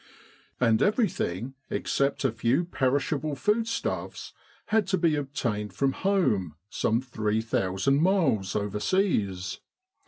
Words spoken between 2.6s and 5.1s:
perishable foodstuffs, had to